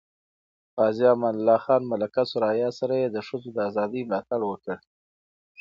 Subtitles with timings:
[0.77, 4.75] غازي امان الله خان ملکه ثریا سره یې د ښځو د ازادۍ ملاتړ وکړ.